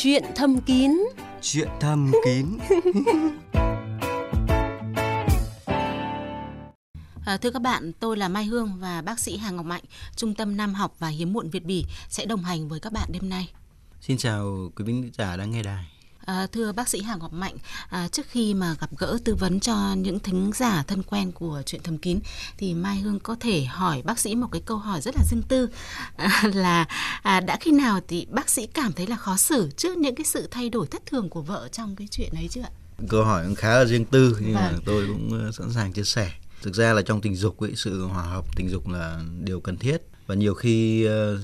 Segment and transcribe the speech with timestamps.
[0.00, 0.90] Chuyện thâm kín
[1.42, 2.58] Chuyện thâm kín
[7.24, 9.82] À, thưa các bạn, tôi là Mai Hương và bác sĩ Hà Ngọc Mạnh,
[10.16, 13.08] Trung tâm Nam học và Hiếm muộn Việt Bỉ sẽ đồng hành với các bạn
[13.12, 13.50] đêm nay.
[14.00, 15.84] Xin chào quý vị giả đang nghe đài.
[16.28, 17.56] À, thưa bác sĩ Hà Ngọc Mạnh,
[17.88, 21.62] à, trước khi mà gặp gỡ tư vấn cho những thính giả thân quen của
[21.66, 22.20] chuyện thầm kín
[22.58, 25.42] thì Mai Hương có thể hỏi bác sĩ một cái câu hỏi rất là riêng
[25.48, 25.68] tư
[26.16, 26.84] à, là
[27.22, 30.24] à, đã khi nào thì bác sĩ cảm thấy là khó xử trước những cái
[30.24, 32.70] sự thay đổi thất thường của vợ trong cái chuyện ấy chưa ạ?
[33.08, 34.62] Câu hỏi cũng khá là riêng tư nhưng vâng.
[34.62, 36.32] mà tôi cũng ờ, sẵn sàng chia sẻ.
[36.62, 39.76] Thực ra là trong tình dục ấy, sự hòa hợp tình dục là điều cần
[39.76, 41.38] thiết và nhiều khi ờ,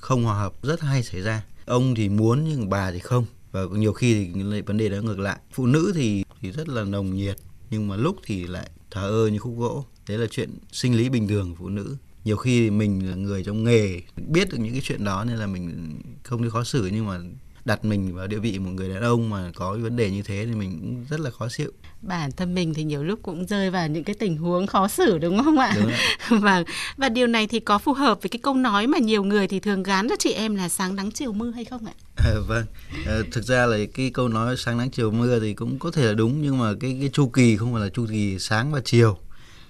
[0.00, 1.42] không hòa hợp rất hay xảy ra.
[1.66, 3.26] Ông thì muốn nhưng bà thì không
[3.66, 5.38] và nhiều khi thì lại vấn đề đó ngược lại.
[5.52, 7.36] Phụ nữ thì thì rất là nồng nhiệt,
[7.70, 9.84] nhưng mà lúc thì lại thờ ơ như khúc gỗ.
[10.08, 11.96] Đấy là chuyện sinh lý bình thường của phụ nữ.
[12.24, 15.46] Nhiều khi mình là người trong nghề, biết được những cái chuyện đó nên là
[15.46, 17.20] mình không thấy khó xử, nhưng mà
[17.68, 20.22] đặt mình vào địa vị một người đàn ông mà có cái vấn đề như
[20.22, 21.72] thế thì mình cũng rất là khó chịu.
[22.02, 25.18] Bản thân mình thì nhiều lúc cũng rơi vào những cái tình huống khó xử
[25.18, 25.74] đúng không ạ?
[25.76, 25.90] Đúng
[26.42, 26.64] và
[26.96, 29.60] và điều này thì có phù hợp với cái câu nói mà nhiều người thì
[29.60, 31.92] thường gán cho chị em là sáng nắng chiều mưa hay không ạ?
[32.16, 32.64] À, vâng,
[33.06, 36.04] à, thực ra là cái câu nói sáng nắng chiều mưa thì cũng có thể
[36.06, 38.80] là đúng nhưng mà cái cái chu kỳ không phải là chu kỳ sáng và
[38.84, 39.18] chiều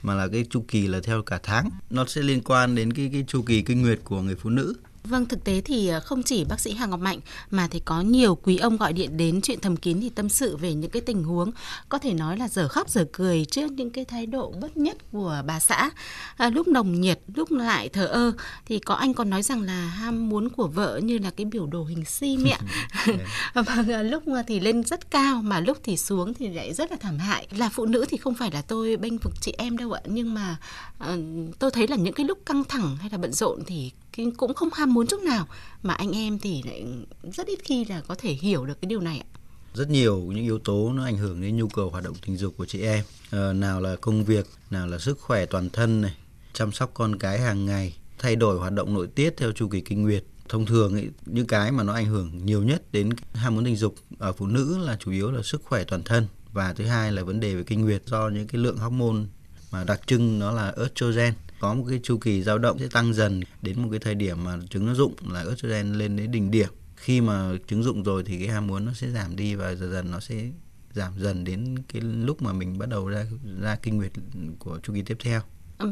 [0.03, 1.71] mà là cái chu kỳ là theo cả tháng.
[1.91, 4.75] Nó sẽ liên quan đến cái cái chu kỳ kinh nguyệt của người phụ nữ
[5.05, 8.01] Vâng, thực tế thì ờ, không chỉ bác sĩ Hà Ngọc Mạnh mà thì có
[8.01, 11.03] nhiều quý ông gọi điện đến chuyện thầm kín thì tâm sự về những cái
[11.03, 11.51] tình huống
[11.89, 14.97] có thể nói là giờ khóc giờ cười trước những cái thái độ bất nhất
[15.13, 15.91] của bà xã.
[16.37, 18.33] À, lúc nồng nhiệt, lúc lại thờ ơ
[18.67, 21.67] thì có anh còn nói rằng là ham muốn của vợ như là cái biểu
[21.67, 22.59] đồ hình si mẹ.
[23.55, 26.97] vâng, à, lúc thì lên rất cao mà lúc thì xuống thì lại rất là
[27.01, 27.47] thảm hại.
[27.57, 30.35] Là phụ nữ thì không phải là tôi bênh vực chị em đâu ạ, nhưng
[30.35, 30.57] mà
[30.99, 31.17] à,
[31.59, 33.93] tôi thấy là những cái lúc căng thẳng hay là bận rộn thì
[34.37, 35.47] cũng không ham muốn chút nào.
[35.83, 36.85] Mà anh em thì lại
[37.33, 39.29] rất ít khi là có thể hiểu được cái điều này ạ.
[39.75, 42.55] Rất nhiều những yếu tố nó ảnh hưởng đến nhu cầu hoạt động tình dục
[42.57, 43.05] của chị em.
[43.31, 46.17] À, nào là công việc nào là sức khỏe toàn thân này
[46.53, 49.81] chăm sóc con cái hàng ngày thay đổi hoạt động nội tiết theo chu kỳ
[49.81, 50.25] kinh nguyệt.
[50.49, 53.77] Thông thường ý, những cái mà nó ảnh hưởng nhiều nhất đến ham muốn tình
[53.77, 56.27] dục ở phụ nữ là chủ yếu là sức khỏe toàn thân.
[56.53, 59.25] Và thứ hai là vấn đề về kinh nguyệt do những cái lượng hormone
[59.71, 63.15] mà đặc trưng nó là estrogen có một cái chu kỳ dao động sẽ tăng
[63.15, 66.51] dần đến một cái thời điểm mà trứng nó rụng là estrogen lên đến đỉnh
[66.51, 69.75] điểm khi mà trứng rụng rồi thì cái ham muốn nó sẽ giảm đi và
[69.75, 70.51] dần dần nó sẽ
[70.95, 73.27] giảm dần đến cái lúc mà mình bắt đầu ra
[73.61, 74.13] ra kinh nguyệt
[74.59, 75.43] của chu kỳ tiếp theo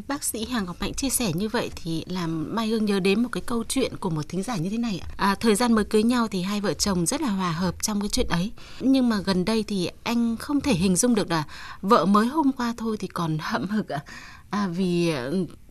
[0.09, 3.23] Bác sĩ Hà Ngọc Mạnh chia sẻ như vậy thì làm Mai Hương nhớ đến
[3.23, 5.03] một cái câu chuyện của một thính giả như thế này.
[5.17, 8.01] À, thời gian mới cưới nhau thì hai vợ chồng rất là hòa hợp trong
[8.01, 8.53] cái chuyện ấy.
[8.81, 11.45] Nhưng mà gần đây thì anh không thể hình dung được là
[11.81, 14.03] vợ mới hôm qua thôi thì còn hậm hực ạ.
[14.07, 14.13] À,
[14.71, 15.13] vì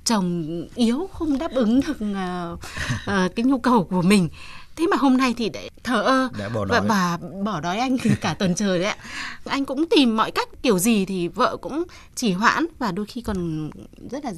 [0.05, 4.29] chồng yếu không đáp ứng được uh, uh, cái nhu cầu của mình.
[4.75, 6.81] Thế mà hôm nay thì để thờ ơ đã bỏ đói.
[6.81, 8.97] và bà bỏ đói anh cả tuần trời đấy ạ.
[9.45, 11.83] Anh cũng tìm mọi cách kiểu gì thì vợ cũng
[12.15, 13.69] chỉ hoãn và đôi khi còn
[14.11, 14.33] rất là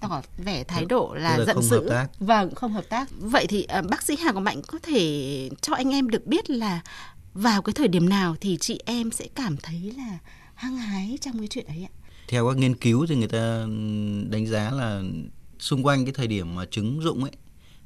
[0.00, 1.88] tỏ vẻ thái độ là, là giận dữ.
[1.88, 3.08] và vâng không hợp tác.
[3.18, 6.80] Vậy thì bác sĩ Hà Ngọc Mạnh có thể cho anh em được biết là
[7.34, 10.18] vào cái thời điểm nào thì chị em sẽ cảm thấy là
[10.54, 11.99] hăng hái trong cái chuyện ấy ạ
[12.30, 13.66] theo các nghiên cứu thì người ta
[14.30, 15.02] đánh giá là
[15.58, 17.32] xung quanh cái thời điểm mà trứng rụng ấy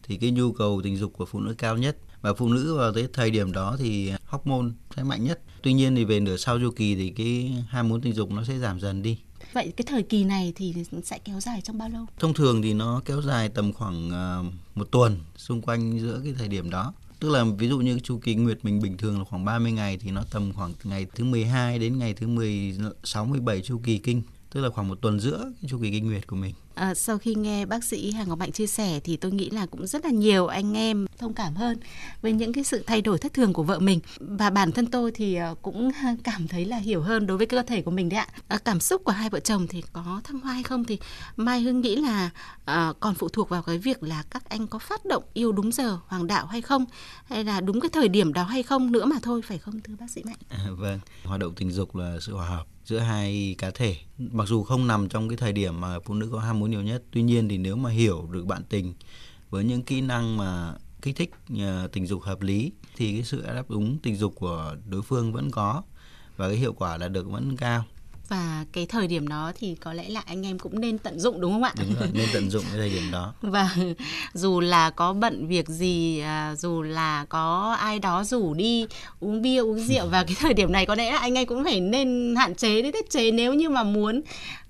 [0.03, 1.97] thì cái nhu cầu tình dục của phụ nữ cao nhất.
[2.21, 4.66] Và phụ nữ vào cái thời điểm đó thì hormone
[4.97, 5.41] sẽ mạnh nhất.
[5.62, 8.44] Tuy nhiên thì về nửa sau chu kỳ thì cái ham muốn tình dục nó
[8.44, 9.19] sẽ giảm dần đi.
[9.53, 12.06] Vậy cái thời kỳ này thì sẽ kéo dài trong bao lâu?
[12.19, 16.34] Thông thường thì nó kéo dài tầm khoảng uh, một tuần xung quanh giữa cái
[16.38, 16.94] thời điểm đó.
[17.21, 19.97] Tức là ví dụ như chu kỳ nguyệt mình bình thường là khoảng 30 ngày
[19.97, 24.22] thì nó tầm khoảng ngày thứ 12 đến ngày thứ 16 17 chu kỳ kinh
[24.54, 27.34] tức là khoảng một tuần giữa chu kỳ kinh nguyệt của mình À, sau khi
[27.34, 30.10] nghe bác sĩ Hà Ngọc Mạnh chia sẻ thì tôi nghĩ là cũng rất là
[30.10, 31.78] nhiều anh em thông cảm hơn
[32.22, 35.12] với những cái sự thay đổi thất thường của vợ mình và bản thân tôi
[35.15, 35.91] thì ờ, cũng
[36.25, 38.28] cảm thấy là hiểu hơn đối với cơ thể của mình đấy ạ.
[38.48, 40.98] À, cảm xúc của hai vợ chồng thì có thăng hoa hay không thì
[41.36, 42.31] Mai Hương nghĩ là
[42.65, 45.72] à, còn phụ thuộc vào cái việc là các anh có phát động yêu đúng
[45.72, 46.84] giờ hoàng đạo hay không
[47.25, 49.95] hay là đúng cái thời điểm đó hay không nữa mà thôi phải không thưa
[50.00, 50.39] bác sĩ Mạnh?
[50.48, 53.97] À, vâng, hoạt động tình dục là sự hòa hợp giữa hai cá thể.
[54.19, 56.83] Mặc dù không nằm trong cái thời điểm mà phụ nữ có ham muốn nhiều
[56.83, 58.95] nhất, tuy nhiên thì nếu mà hiểu được bạn tình
[59.51, 63.47] với những kỹ năng mà kích thích ờ, tình dục hợp lý thì cái sự
[63.47, 65.83] đáp ứng tình dục của đối phương vẫn có
[66.36, 67.84] và cái hiệu quả là được vẫn cao
[68.28, 71.41] và cái thời điểm đó thì có lẽ là anh em cũng nên tận dụng
[71.41, 71.72] đúng không ạ?
[71.78, 73.34] Đúng rồi, nên tận dụng cái thời điểm đó.
[73.42, 73.76] và
[74.34, 78.86] dù là có bận việc gì, à, dù là có ai đó rủ đi
[79.21, 81.65] uống bia uống rượu vào cái thời điểm này có lẽ là anh em cũng
[81.65, 84.22] phải nên hạn chế đi tiết chế nếu như mà muốn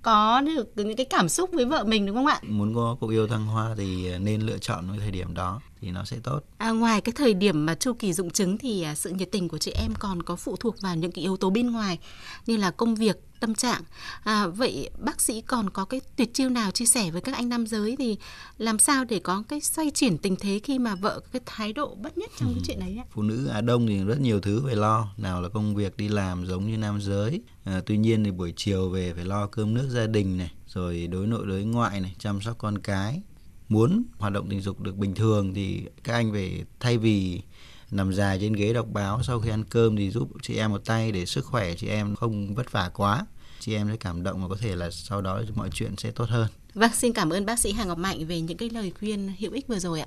[0.05, 2.41] có được những cái cảm xúc với vợ mình đúng không ạ?
[2.49, 5.91] Muốn có cuộc yêu thăng hoa thì nên lựa chọn cái thời điểm đó thì
[5.91, 6.41] nó sẽ tốt.
[6.59, 9.49] À, ngoài cái thời điểm mà chu kỳ dụng trứng thì à, sự nhiệt tình
[9.49, 11.99] của chị em còn có phụ thuộc vào những cái yếu tố bên ngoài
[12.47, 13.83] như là công việc, tâm trạng.
[14.25, 17.49] À, vậy bác sĩ còn có cái tuyệt chiêu nào chia sẻ với các anh
[17.49, 18.17] nam giới thì
[18.59, 21.73] làm sao để có cái xoay chuyển tình thế khi mà vợ có cái thái
[21.73, 22.55] độ bất nhất trong ừ.
[22.55, 23.05] cái chuyện đấy ạ?
[23.11, 26.09] Phụ nữ Á Đông thì rất nhiều thứ phải lo, nào là công việc đi
[26.09, 27.43] làm giống như nam giới.
[27.65, 31.07] À, tuy nhiên thì buổi chiều về phải lo cơm nước gia đình này, rồi
[31.07, 33.21] đối nội đối ngoại này, chăm sóc con cái
[33.69, 37.43] muốn hoạt động tình dục được bình thường thì các anh phải thay vì
[37.91, 40.85] nằm dài trên ghế đọc báo sau khi ăn cơm thì giúp chị em một
[40.85, 43.27] tay để sức khỏe chị em không vất vả quá
[43.61, 46.29] chị em sẽ cảm động và có thể là sau đó mọi chuyện sẽ tốt
[46.29, 46.49] hơn.
[46.75, 49.53] Vâng, xin cảm ơn bác sĩ Hà Ngọc Mạnh về những cái lời khuyên hữu
[49.53, 50.07] ích vừa rồi ạ.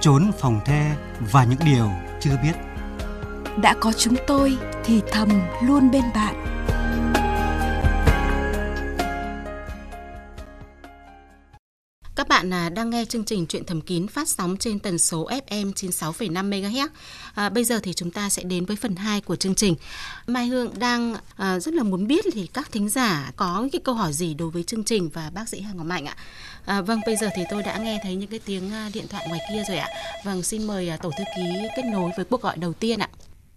[0.00, 0.96] Trốn phòng the
[1.32, 1.90] và những điều
[2.20, 2.69] chưa biết.
[3.62, 5.28] Đã có chúng tôi thì thầm
[5.62, 6.44] luôn bên bạn.
[12.16, 15.28] Các bạn à, đang nghe chương trình Chuyện thầm kín phát sóng trên tần số
[15.48, 16.88] FM 96,5 MHz.
[17.34, 19.74] À, bây giờ thì chúng ta sẽ đến với phần 2 của chương trình.
[20.26, 23.94] Mai Hương đang à, rất là muốn biết thì các thính giả có cái câu
[23.94, 26.16] hỏi gì đối với chương trình và bác sĩ Hà Ngọc Mạnh ạ.
[26.64, 29.26] À, vâng, bây giờ thì tôi đã nghe thấy những cái tiếng à, điện thoại
[29.28, 29.88] ngoài kia rồi ạ.
[30.24, 31.42] Vâng, xin mời à, tổ thư ký
[31.76, 33.08] kết nối với cuộc gọi đầu tiên ạ.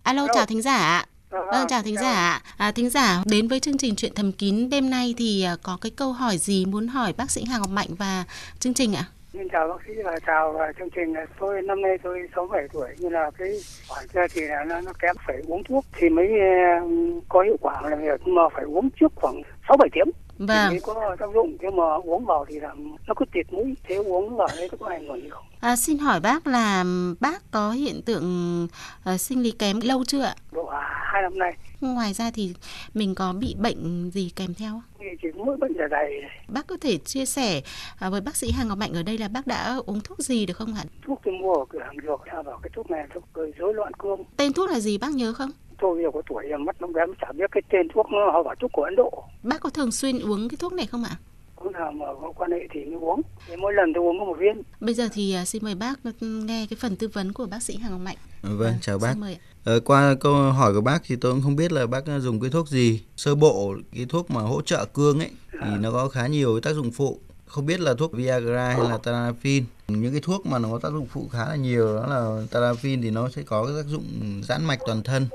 [0.04, 1.06] Alo, chào thính giả ạ.
[1.30, 2.42] Vâng, vâng chào thính giả.
[2.58, 5.78] À, thính giả đến với chương trình chuyện thầm kín đêm nay thì à, có
[5.82, 8.24] cái câu hỏi gì muốn hỏi bác sĩ Hà Ngọc Mạnh và
[8.60, 9.06] chương trình ạ?
[9.34, 11.14] Xin chào bác sĩ và chào chương trình.
[11.40, 13.50] Tôi năm nay tôi 67 tuổi nhưng là cái
[13.90, 17.58] hỏi kia thì là nó, nó kém phải uống thuốc thì mới uh, có hiệu
[17.62, 20.08] quả là việc mà phải uống trước khoảng 6 7 tiếng.
[20.48, 20.70] Vâng.
[20.72, 22.76] Thì có tác dụng nhưng mà uống vào thì là
[23.08, 25.44] nó cứ tiệt mũi thế uống vào đấy có ảnh hưởng gì không?
[25.60, 26.86] À, xin hỏi bác là
[27.20, 28.68] bác có hiện tượng
[29.14, 30.36] uh, sinh lý kém lâu chưa ạ?
[30.52, 30.70] Độ
[31.14, 31.54] hai năm nay.
[31.82, 32.54] Ngoài ra thì
[32.94, 34.82] mình có bị bệnh gì kèm theo?
[35.22, 36.10] Chỉ mũi bệnh dạ dày.
[36.48, 37.62] Bác có thể chia sẻ
[38.06, 40.46] uh, với bác sĩ Hà Ngọc Mạnh ở đây là bác đã uống thuốc gì
[40.46, 40.84] được không ạ?
[41.06, 43.24] Thuốc tôi mua ở cửa hàng dược, bảo cái thuốc này thuốc
[43.58, 44.24] rối loạn cương.
[44.38, 45.50] Tên thuốc là gì bác nhớ không?
[45.84, 48.44] Tôi bây giờ có tuổi mất nó bé chả biết cái tên thuốc nó họ
[48.44, 49.24] bảo thuốc của Ấn Độ.
[49.44, 51.16] Bác có thường xuyên uống cái thuốc này không ạ?
[51.64, 53.22] Lúc nào mà có quan hệ thì mới uống.
[53.48, 54.62] Thì mỗi lần tôi uống có một viên.
[54.80, 57.78] Bây giờ thì à, xin mời bác nghe cái phần tư vấn của bác sĩ
[57.82, 58.18] Hà Ngọc Mạnh.
[58.42, 59.18] Vâng, vâng chào bác.
[59.18, 59.38] Mời.
[59.64, 62.50] Ờ, qua câu hỏi của bác thì tôi cũng không biết là bác dùng cái
[62.50, 63.04] thuốc gì.
[63.18, 65.78] Sơ bộ cái thuốc mà hỗ trợ cương ấy thì à.
[65.82, 69.64] nó có khá nhiều tác dụng phụ không biết là thuốc Viagra hay là Tadalafil
[69.88, 73.02] những cái thuốc mà nó có tác dụng phụ khá là nhiều đó là Tadalafil
[73.02, 74.04] thì nó sẽ có cái tác dụng
[74.44, 75.28] giãn mạch toàn thân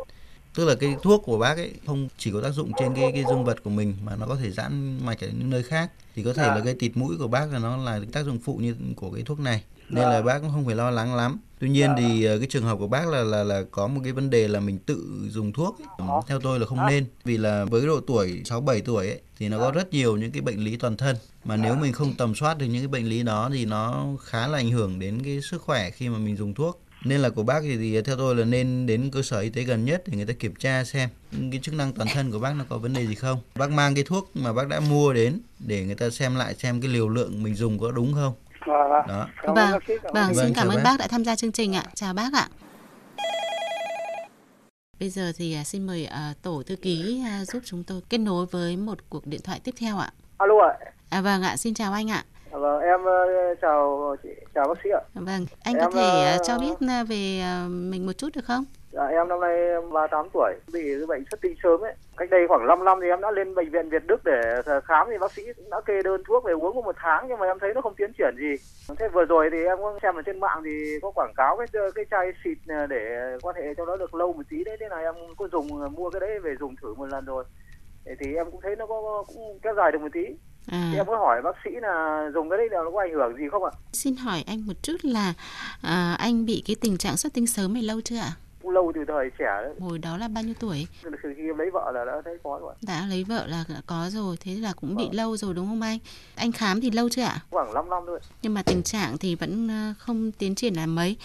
[0.55, 3.25] tức là cái thuốc của bác ấy không chỉ có tác dụng trên cái cái
[3.29, 5.91] dương vật của mình mà nó có thể giãn mạch ở những nơi khác.
[6.15, 8.57] Thì có thể là cái tịt mũi của bác là nó là tác dụng phụ
[8.57, 9.63] như của cái thuốc này.
[9.89, 11.39] Nên là bác cũng không phải lo lắng lắm.
[11.61, 14.13] Tuy nhiên thì ờ, cái trường hợp của bác là là là có một cái
[14.13, 15.79] vấn đề là mình tự dùng thuốc
[16.27, 17.05] theo tôi là không nên.
[17.25, 20.31] Vì là với độ tuổi 6 7 tuổi ấy thì nó có rất nhiều những
[20.31, 21.17] cái bệnh lý toàn thân.
[21.45, 24.47] Mà nếu mình không tầm soát được những cái bệnh lý đó thì nó khá
[24.47, 27.43] là ảnh hưởng đến cái sức khỏe khi mà mình dùng thuốc nên là của
[27.43, 30.17] bác thì, thì theo tôi là nên đến cơ sở y tế gần nhất để
[30.17, 32.95] người ta kiểm tra xem cái chức năng toàn thân của bác nó có vấn
[32.95, 36.11] đề gì không bác mang cái thuốc mà bác đã mua đến để người ta
[36.11, 38.35] xem lại xem cái liều lượng mình dùng có đúng không
[39.09, 39.79] đó vâng
[40.13, 40.83] vâng xin cảm ơn bác.
[40.85, 42.49] bác đã tham gia chương trình ạ chào bác ạ
[45.01, 48.19] Bây giờ thì à, xin mời uh, tổ thư ký uh, giúp chúng tôi kết
[48.19, 50.11] nối với một cuộc điện thoại tiếp theo ạ.
[50.39, 50.75] Alo ạ.
[51.09, 52.25] À vâng ạ, xin chào anh ạ.
[52.51, 55.01] Vâng, em uh, chào chị, chào bác sĩ ạ.
[55.15, 58.65] Vâng, anh em, có thể uh, cho biết về mình một chút được không?
[58.93, 59.57] Dạ, em năm nay
[59.93, 61.95] 38 tuổi, bị bệnh xuất tinh sớm ấy.
[62.17, 65.07] Cách đây khoảng 5 năm thì em đã lên bệnh viện Việt Đức để khám
[65.11, 67.59] thì bác sĩ cũng đã kê đơn thuốc về uống một tháng nhưng mà em
[67.59, 68.55] thấy nó không tiến triển gì.
[68.99, 71.83] Thế vừa rồi thì em có xem ở trên mạng thì có quảng cáo cái
[71.95, 72.59] cái chai xịt
[72.89, 75.69] để quan hệ cho nó được lâu một tí đấy, thế là em có dùng
[75.97, 77.45] mua cái đấy về dùng thử một lần rồi.
[78.21, 80.25] Thì em cũng thấy nó có cũng kéo dài được một tí.
[80.71, 80.89] À.
[80.93, 83.37] Thì em có hỏi bác sĩ là dùng cái đấy là nó có ảnh hưởng
[83.37, 83.71] gì không ạ?
[83.93, 85.35] Xin hỏi anh một chút là
[85.83, 88.33] à, anh bị cái tình trạng xuất tinh sớm này lâu chưa ạ?
[88.63, 89.75] Lâu từ thời trẻ đấy.
[89.81, 90.87] Hồi đó là bao nhiêu tuổi?
[91.03, 92.75] Từ khi em lấy vợ là đã thấy có rồi.
[92.87, 95.15] Đã lấy vợ là có rồi, thế là cũng bị vâng.
[95.15, 95.99] lâu rồi đúng không anh?
[96.37, 97.37] Anh khám thì lâu chưa ạ?
[97.51, 98.21] Khoảng 5 năm thôi.
[98.43, 101.17] Nhưng mà tình trạng thì vẫn ờ, không tiến triển là mấy.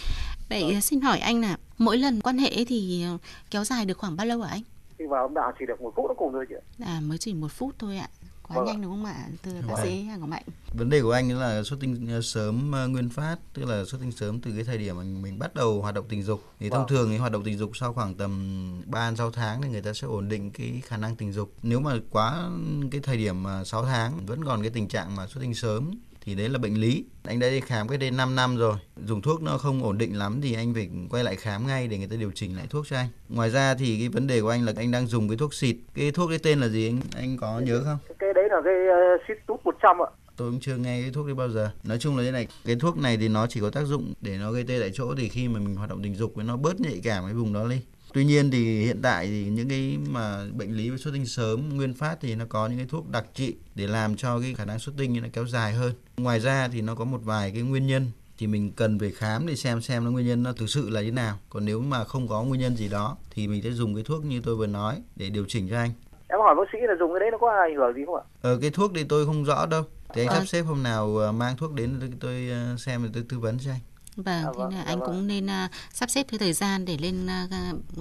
[0.50, 0.82] Vậy vâng.
[0.82, 3.06] xin hỏi anh là mỗi lần quan hệ thì
[3.52, 4.62] kéo dài được khoảng bao lâu hả anh?
[5.00, 7.34] Thì vào âm đạo chỉ được một phút nó cùng thôi chị À mới chỉ
[7.34, 8.08] một phút thôi ạ
[8.54, 8.66] quá vâng.
[8.66, 9.28] nhanh đúng không ạ?
[9.42, 10.44] Từ bác sĩ Hà Ngọc Mạnh.
[10.74, 14.02] Vấn đề của anh là xuất tinh ờ, sớm ờ, nguyên phát tức là xuất
[14.02, 16.44] tinh sớm từ cái thời điểm mình mình bắt đầu hoạt động tình dục.
[16.60, 16.88] Thì thông vâng.
[16.88, 19.94] thường thì hoạt động tình dục sau khoảng tầm 3 6 tháng thì người ta
[19.94, 21.54] sẽ ổn định cái khả năng tình dục.
[21.64, 22.50] Nếu mà quá
[22.92, 25.92] cái thời điểm 6 tháng vẫn còn cái tình trạng mà xuất tinh sớm
[26.26, 28.76] thì đấy là bệnh lý anh đã đi khám cách đây 5 năm rồi
[29.06, 31.98] dùng thuốc nó không ổn định lắm thì anh phải quay lại khám ngay để
[31.98, 33.08] người ta điều chỉnh lại thuốc cho anh.
[33.30, 35.76] Ngoài ra thì cái vấn đề của anh là anh đang dùng cái thuốc xịt.
[35.94, 37.98] Cái thuốc đấy tên là gì anh anh có nhớ không?
[38.20, 38.74] Cái đấy là cái
[39.16, 40.10] uh, xịt tút 100 ạ.
[40.38, 41.72] Tôi cũng chưa nghe cái thuốc đấy bao giờ.
[41.84, 44.38] Nói chung là thế này, cái thuốc này thì nó chỉ có tác dụng để
[44.38, 46.58] nó gây tê tại chỗ thì khi mà mình hoạt động tình dục với nó
[46.58, 47.82] bớt nhạy cảm cái vùng đó đi.
[48.14, 51.70] Tuy nhiên thì hiện tại thì những cái mà bệnh lý về xuất tinh sớm
[51.78, 54.66] nguyên phát thì nó có những cái thuốc đặc trị để làm cho cái khả
[54.66, 55.94] năng xuất tinh nó kéo dài hơn.
[56.18, 59.48] Ngoài ra thì nó có một vài cái nguyên nhân thì mình cần phải khám
[59.48, 61.38] để xem xem nó nguyên nhân nó thực sự là như nào.
[61.50, 64.26] Còn nếu mà không có nguyên nhân gì đó thì mình sẽ dùng cái thuốc
[64.26, 65.92] như tôi vừa nói để điều chỉnh cho anh.
[66.28, 68.24] Em hỏi bác sĩ là dùng cái đấy nó có ảnh hưởng gì không ạ?
[68.42, 69.84] Ờ cái thuốc thì tôi không rõ đâu.
[70.14, 70.38] Thì anh Vâng.
[70.38, 73.40] sắp xếp hôm nào ờ, mang thuốc đến tôi, tôi ờ, xem rồi tôi tư
[73.40, 73.80] vấn cho anh.
[74.16, 75.10] Vâng, À, thế vâng, là dạ anh vâng.
[75.10, 77.48] cũng nên à, sắp xếp cái thời gian để lên à,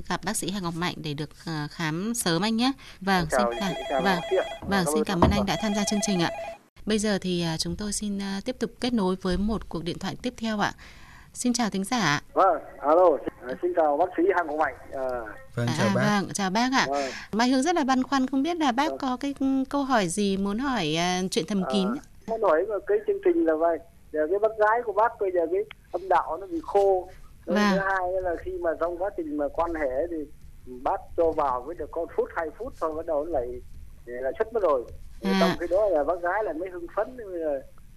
[0.09, 2.73] gặp bác sĩ Hà Ngọc Mạnh để được à, khám sớm anh nhé.
[3.01, 4.45] Vâng, xin cảm, vâng, bác sĩ ạ.
[4.69, 5.05] vâng, xin ơn.
[5.05, 6.31] cảm ơn anh đã tham gia chương trình ạ.
[6.87, 9.85] Bây giờ thì à, chúng tôi xin à, tiếp tục kết nối với một cuộc
[9.85, 10.73] điện thoại tiếp theo ạ.
[11.35, 12.23] Xin chào thính giả ạ.
[12.33, 13.11] Vâng, alo,
[13.49, 14.75] À, xin chào bác sĩ Hàng Ngọc Mạnh.
[14.93, 15.09] À,
[15.55, 16.03] Vâng À, chào bác.
[16.05, 16.87] Vâng, chào bác ạ.
[16.91, 17.11] vâng.
[17.33, 19.35] Mai Hương rất là băn khoăn không biết là bác có cái
[19.71, 21.89] câu hỏi gì muốn hỏi à, chuyện thầm kín.
[21.89, 22.03] ạ?
[22.27, 23.79] Muốn hỏi cái chương trình là vậy.
[24.13, 27.09] Giờ cái bác gái của bác bây giờ cái âm đạo nó bị khô.
[27.47, 27.65] Cái Vâng.
[27.73, 30.17] Thứ hai là khi mà trong quá trình mà quan hệ thì
[30.83, 33.49] bác cho vào với được con phút hai phút thôi bắt đầu nó lại
[34.07, 34.85] lại xuất mất rồi.
[35.21, 35.37] Thì À.
[35.41, 37.17] Trong khi đó là bác gái là mới hưng phấn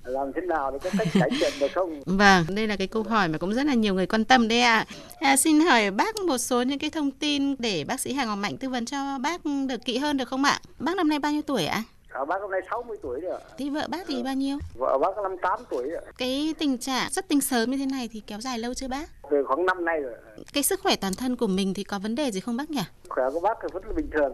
[0.06, 2.02] làm thế nào để có cách cải thiện được không?
[2.06, 4.62] Vâng, đây là cái câu hỏi mà cũng rất là nhiều người quan tâm đấy
[4.62, 4.86] ạ.
[5.20, 8.38] À, xin hỏi bác một số những cái thông tin để bác sĩ Hà Ngọc
[8.38, 10.60] Mạnh tư vấn cho bác được kỹ hơn được không ạ?
[10.80, 11.76] Bác năm nay bao nhiêu tuổi ạ?
[11.76, 11.84] À,
[12.26, 13.40] bác hôm nay 60 tuổi rồi ạ.
[13.58, 14.58] Thì vợ bác thì bao nhiêu?
[14.78, 16.02] Vợ bác 58 tuổi ạ.
[16.18, 19.10] Cái tình trạng xuất tinh sớm như thế này thì kéo dài lâu chưa bác?
[19.32, 20.14] Từ khoảng năm nay rồi.
[20.54, 22.84] Cái sức khỏe toàn thân của mình thì có vấn đề gì không bác nhỉ?
[23.10, 24.34] Khỏe của bác thì vẫn là bình thường.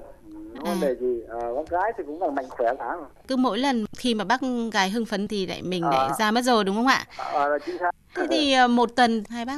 [0.55, 0.87] Không vấn À.
[0.87, 1.21] đề gì.
[1.29, 2.85] À, bác gái thì cũng là mạnh khỏe mà.
[3.27, 4.41] Cứ mỗi lần khi mà bác
[4.73, 6.15] gái hưng phấn thì lại mình lại À.
[6.19, 7.05] ra mất rồi đúng không ạ?
[7.17, 7.91] À, là chính xác.
[8.15, 9.57] Thế thì à, một tuần hai bác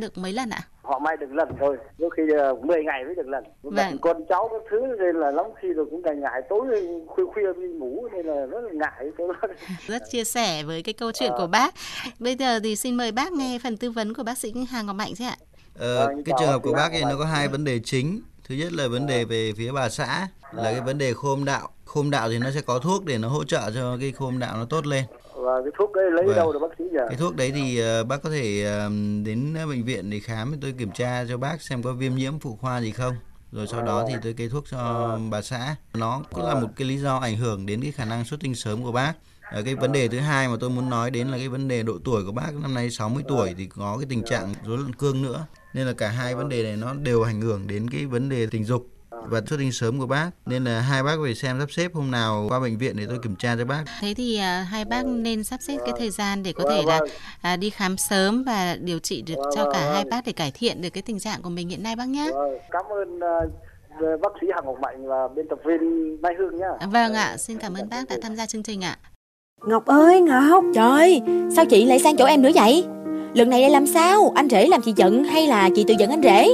[0.00, 0.60] được mấy lần ạ?
[0.82, 2.22] họ may được lần thôi đôi khi
[2.52, 3.98] uh, 10 ngày mới được lần Vâng.
[3.98, 6.60] con cháu các thứ nên là lắm khi rồi cũng càng ngại tối
[7.06, 9.10] khuya khuya đi ngủ nên là rất là ngại
[9.86, 11.38] rất chia sẻ với cái câu chuyện Ờ.
[11.38, 11.74] của bác.
[12.18, 14.96] Bây giờ thì xin mời bác nghe phần tư vấn của bác sĩ Hà Ngọc
[14.96, 15.36] Mạnh chứ ạ.
[15.78, 18.20] Ờ, Vâng, cái trường hợp của bác thì nó có hai vấn đề chính.
[18.48, 21.44] Thứ nhất là vấn đề về phía bà xã là cái vấn đề khô âm
[21.44, 21.68] đạo.
[21.84, 24.26] Khô âm đạo thì nó sẽ có thuốc để nó hỗ trợ cho cái khô
[24.26, 25.04] âm đạo nó tốt lên.
[25.34, 26.36] và cái thuốc ấy lấy Vâng.
[26.36, 28.62] đâu được bác sĩ nhỉ Cái thuốc đấy thì ờ, bác có thể
[29.24, 32.56] đến bệnh viện để khám tôi kiểm tra cho bác xem có viêm nhiễm phụ
[32.60, 33.14] khoa gì không.
[33.52, 35.76] Rồi sau đó thì tôi kê thuốc cho bà xã.
[35.94, 38.54] Nó cũng là một cái lý do ảnh hưởng đến cái khả năng xuất tinh
[38.54, 39.12] sớm của bác.
[39.52, 41.82] Ờ, cái vấn đề thứ hai mà tôi muốn nói đến là cái vấn đề
[41.82, 44.92] độ tuổi của bác năm nay 60 tuổi thì có cái tình trạng rối loạn
[44.94, 45.46] cương nữa.
[45.74, 48.46] Nên là cả hai vấn đề này nó đều ảnh hưởng đến cái vấn đề
[48.46, 50.30] tình dục và xuất tinh sớm của bác.
[50.46, 53.18] Nên là hai bác phải xem sắp xếp hôm nào qua bệnh viện để tôi
[53.22, 53.84] kiểm tra cho bác.
[54.00, 57.00] Thế thì à, hai bác nên sắp xếp cái thời gian để có thể là
[57.40, 60.82] à, đi khám sớm và điều trị được cho cả hai bác để cải thiện
[60.82, 62.30] được cái tình trạng của mình hiện nay bác nhé.
[62.70, 65.80] Cảm ơn uh, bác sĩ Hà Ngọc Mạnh và biên tập viên
[66.22, 68.98] Mai Hương nhá Vâng ạ, xin cảm ơn bác đã tham gia chương trình ạ.
[69.66, 71.20] Ngọc ơi Ngọc Trời,
[71.56, 72.84] sao chị lại sang chỗ em nữa vậy?
[73.34, 74.32] Lần này đây làm sao?
[74.34, 76.48] Anh rể làm chị giận hay là chị tự giận anh rể?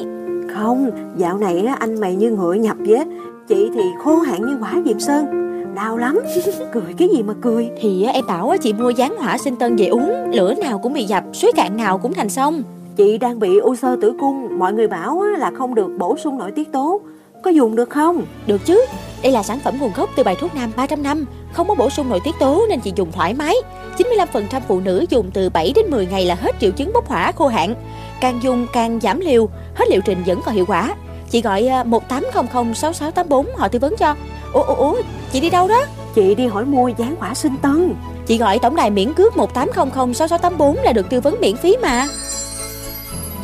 [0.55, 3.05] Không Dạo này á, anh mày như ngựa nhập vậy.
[3.49, 5.27] Chị thì khô hạn như quả diệp sơn.
[5.75, 6.21] Đau lắm.
[6.73, 7.71] Cười cái gì mà cười?
[7.81, 10.93] Thì á, em bảo chị mua gián hỏa sinh tân về uống, lửa nào cũng
[10.93, 12.63] bị dập, suối cạn nào cũng thành sông.
[12.97, 14.59] Chị đang bị u sơ tử cung.
[14.59, 17.01] Mọi người bảo á, là không được bổ sung nội tiết tố.
[17.43, 18.23] Có dùng được không?
[18.47, 18.85] Được chứ,
[19.23, 21.91] đây là sản phẩm nguồn gốc từ bài thuốc nam 300 năm, không có bổ
[21.91, 23.55] sung nội tiết tố nên chị dùng thoải mái.
[23.99, 27.33] 95% phụ nữ dùng từ 7 đến 10 ngày là hết triệu chứng bốc hỏa
[27.33, 27.75] khô hạn.
[28.21, 30.95] Càng dùng càng giảm liều, hết liệu trình vẫn còn hiệu quả.
[31.31, 34.15] Chị gọi à, 1800 6684 họ tư vấn cho.
[34.53, 34.97] Ủa, ủa, ủa,
[35.33, 35.83] chị đi đâu đó?
[36.15, 37.95] Chị đi hỏi mua gián quả sinh tân
[38.27, 42.07] Chị gọi tổng đài miễn cước 1800 6684 là được tư vấn miễn phí mà.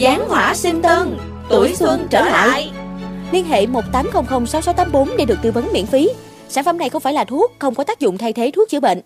[0.00, 2.72] Giáng hỏa sinh tân, tuổi xuân trở lại.
[3.32, 6.08] Liên hệ 1800 6684 để được tư vấn miễn phí.
[6.50, 8.80] Sản phẩm này không phải là thuốc, không có tác dụng thay thế thuốc chữa
[8.80, 9.00] bệnh.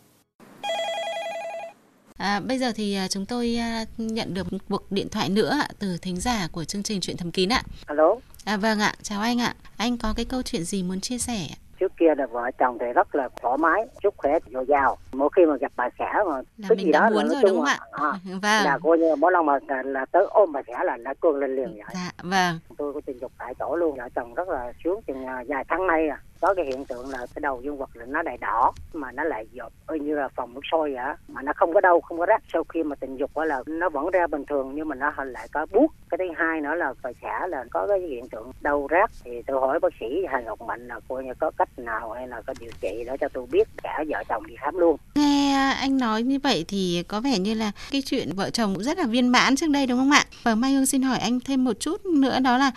[2.18, 5.54] À, bây giờ thì à, chúng tôi à, nhận được một cuộc điện thoại nữa
[5.78, 7.62] từ thính giả của chương trình Chuyện Thầm Kín ạ.
[7.86, 9.54] alo À, vâng ạ, chào anh ạ.
[9.76, 11.46] Anh có cái câu chuyện gì muốn chia sẻ?
[11.50, 11.56] ạ?
[11.80, 15.28] trước kia là vợ chồng thì rất là thoải mái sức khỏe dồi dào mỗi
[15.36, 17.34] khi mà gặp bà xã mà Là cái mình gì đã đó muốn là nói
[17.34, 17.78] rồi chung đúng không ạ?
[17.92, 18.64] à, Vâng.
[18.64, 21.36] là coi như mỗi lần mà là, là tới ôm bà xã là đã cương
[21.36, 22.58] lên liền vậy Dạ, vâng.
[22.78, 25.64] tôi có tình dục tại chỗ luôn vợ chồng rất là sướng chừng à, vài
[25.68, 28.38] tháng nay à có cái hiện tượng là cái đầu dương vật là nó lại
[28.40, 31.74] đỏ, mà nó lại dột coi như là phòng nước sôi vậy mà nó không
[31.74, 34.26] có đau không có rát sau khi mà tình dục á là nó vẫn ra
[34.26, 35.86] bình thường, nhưng mà nó lại có buốt.
[36.10, 39.10] Cái thứ hai nữa là phải xả là có cái hiện tượng đau rát.
[39.24, 42.28] Thì tôi hỏi bác sĩ Hà Ngọc Mạnh là coi như có cách nào hay
[42.28, 44.96] là có điều trị để cho tôi biết cả vợ chồng đi khám luôn.
[45.14, 48.84] Nghe anh nói như vậy thì có vẻ như là cái chuyện vợ chồng cũng
[48.84, 50.24] rất là viên mãn trước đây, đúng không ạ?
[50.42, 52.70] Và Mai Hương xin hỏi anh thêm một chút nữa, đó là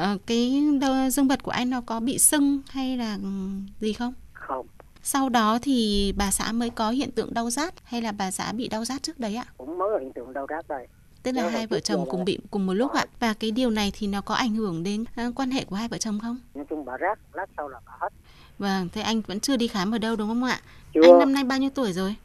[0.00, 0.62] uh, cái
[1.12, 3.18] dương vật của anh nó có bị sưng hay là
[3.80, 4.14] gì không?
[4.32, 4.66] không
[5.02, 8.52] Sau đó thì bà xã mới có hiện tượng đau rát hay là bà xã
[8.52, 9.44] bị đau rát trước đấy ạ?
[9.58, 10.86] cũng mới hiện tượng đau rát thôi
[11.22, 13.06] Tức là Đau hai vợ chồng cùng bị cùng một lúc ạ.
[13.20, 15.88] Và cái điều này thì nó có ảnh hưởng đến ờ, quan hệ của hai
[15.88, 16.38] vợ chồng không?
[16.54, 18.08] nói chung bà rát lát sau là bà hết
[18.58, 20.60] Vâng, thế anh vẫn chưa đi khám ở đâu đúng không ạ?
[20.94, 22.16] chưa Anh năm nay bao nhiêu tuổi rồi?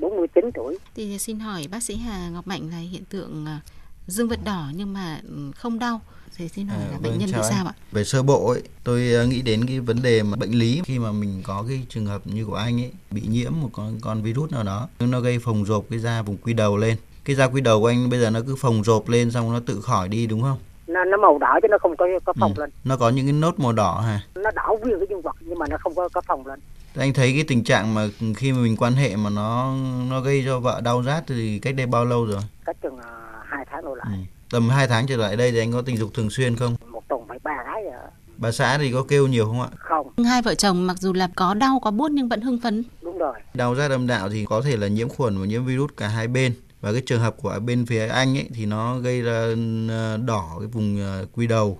[0.00, 3.60] 49 tuổi Thì xin hỏi bác sĩ Hà Ngọc Mạnh là hiện tượng à,
[4.06, 6.00] dương vật đỏ nhưng mà ừ, không đau.
[6.36, 7.72] Thì xin hỏi À, là vâng, bệnh nhân chào bị sao ạ?
[7.92, 10.98] Về sơ bộ ấy, tôi ờ, nghĩ đến cái vấn đề mà bệnh lý khi
[10.98, 14.22] mà mình có cái trường hợp như của anh ấy bị nhiễm một con con
[14.22, 16.96] virus nào đó, nó gây phồng rộp cái da vùng quy đầu lên.
[17.24, 19.60] Cái da quy đầu của anh bây giờ nó cứ phồng rộp lên xong nó
[19.66, 20.58] tự khỏi đi đúng không?
[20.86, 22.60] nó nó màu đỏ chứ nó không có có phồng Ừ.
[22.60, 24.20] lên Nó có những cái nốt màu đỏ hả?
[24.34, 26.58] nó đỏ nguyên cái dương vật nhưng mà nó không có có phồng lên
[26.96, 29.74] Anh thấy cái tình trạng mà khi mà mình quan hệ mà nó
[30.10, 32.40] nó gây cho vợ đau rát thì cách đây bao lâu rồi?
[32.64, 33.00] cách chừng uh,
[33.48, 34.18] hai tháng đổ lại Ừ.
[34.54, 36.76] Tầm 2 tháng trở lại đây thì anh có tình dục thường xuyên không?
[36.92, 37.98] một tuần phải ba cái à.
[38.36, 39.68] Bà xã thì có kêu nhiều không ạ?
[39.78, 42.84] không Hai vợ chồng mặc dù là có đau có buốt nhưng vẫn hưng phấn.
[43.02, 45.90] đúng rồi Đau rát âm đạo thì có thể là nhiễm khuẩn và nhiễm virus
[45.96, 46.54] cả hai bên.
[46.80, 49.54] Và cái trường hợp của bên phía anh ấy thì nó gây ra
[49.88, 51.78] ờ, đỏ cái vùng ờ, quy đầu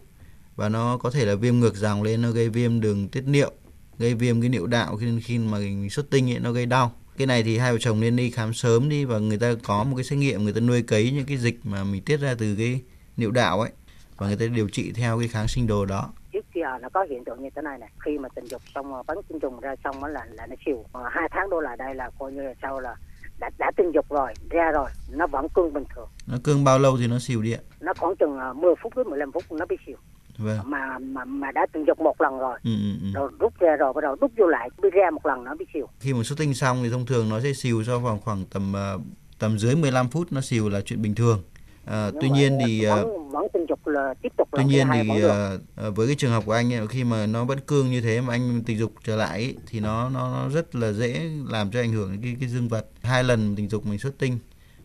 [0.56, 3.50] và nó có thể là viêm ngược dòng lên nó gây viêm đường tiết niệu,
[3.98, 6.92] gây viêm cái niệu đạo khi khi mà mình xuất tinh ấy nó gây đau.
[7.16, 9.84] Cái này thì hai vợ chồng nên đi khám sớm đi và người ta có
[9.84, 12.34] một cái xét nghiệm người ta nuôi cấy những cái dịch mà mình tiết ra
[12.38, 12.80] từ cái
[13.16, 13.70] niệu đạo ấy
[14.16, 16.10] và người ta điều trị theo cái kháng sinh đồ đó.
[16.32, 18.92] trước kia nó có hiện tượng như thế này này khi mà tình dục xong
[19.06, 20.56] bắn tinh trùng ra xong là là nó
[20.92, 22.96] Mà hai tháng đổ lại đây là coi như là sau là
[23.40, 26.78] đã đã tình dục rồi ra rồi nó vẫn cương bình thường Nó cương bao
[26.78, 27.60] lâu thì nó xỉu đi ạ?
[27.80, 29.96] nó khoảng chừng à, 10 phút đến 15 phút nó bị siêu
[30.38, 30.58] Vâng.
[30.70, 33.06] mà mà mà đã tình dục một lần rồi Ừ, ừ, ừ.
[33.14, 35.64] rồi rút ra rồi bắt đầu rút vô lại bị ra một lần nó bị
[35.74, 38.44] siêu khi mà xuất tinh xong thì thông thường nó sẽ xìu sau vòng khoảng
[38.44, 38.98] tầm ờ,
[39.38, 41.42] tầm dưới 15 phút nó xìu là chuyện bình thường.
[41.86, 45.08] Nhưng tuy nhiên thì ờ, vẫn, vẫn tình dục là tiếp tục tuy nhiên thì
[45.08, 48.00] vẫn ờ, với cái trường hợp của anh ấy, khi mà nó vẫn cương như
[48.00, 51.30] thế mà anh tình dục trở lại ấy, thì nó nó nó rất là dễ
[51.48, 52.86] làm cho ảnh hưởng đến cái cái dương vật.
[53.02, 54.38] Hai lần tình dục mình xuất tinh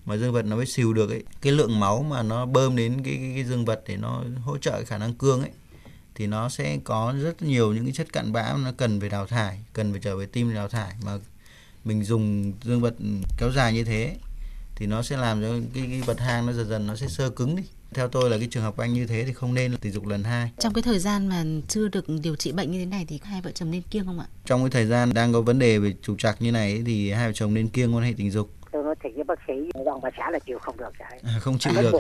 [0.05, 3.03] mà dương vật nó mới xìu được ấy, cái lượng máu mà nó bơm đến
[3.03, 5.51] cái cái, cái dương vật để nó hỗ trợ khả năng cương ấy
[6.15, 9.27] thì nó sẽ có rất nhiều những cái chất cặn bã nó cần phải đào
[9.27, 11.17] thải, cần phải trở về tim đào thải mà
[11.85, 12.95] mình dùng dương vật
[13.37, 14.15] kéo dài như thế
[14.75, 17.29] thì nó sẽ làm cho cái, cái vật hang nó dần dần nó sẽ sơ
[17.29, 17.63] cứng đi.
[17.93, 20.23] Theo tôi là cái trường hợp anh như thế thì không nên tình dục lần
[20.23, 20.51] hai.
[20.59, 23.41] Trong cái thời gian mà chưa được điều trị bệnh như thế này thì hai
[23.41, 24.25] vợ chồng nên kiêng không ạ?
[24.45, 27.11] Trong cái thời gian đang có vấn đề về trục trặc như này ấy, thì
[27.11, 28.53] hai vợ chồng nên kiêng quan hệ tình dục.
[28.71, 29.53] Tôi nói thiệt với bác sĩ
[29.85, 31.93] rằng bà xã là chịu không được rồi À, không chịu được